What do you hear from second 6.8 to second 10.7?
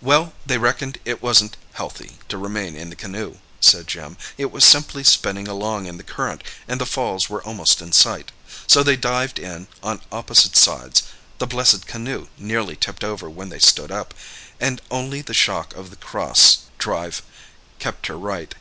the falls were almost in sight. So they dived in, on opposite